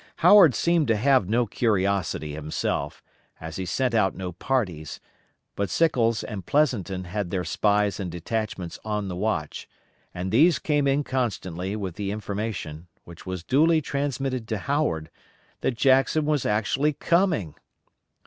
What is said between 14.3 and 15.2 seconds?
to Howard,